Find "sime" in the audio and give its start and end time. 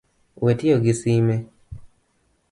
1.01-1.35